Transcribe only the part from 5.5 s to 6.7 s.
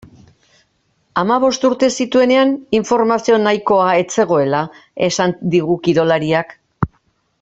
digu kirolariak.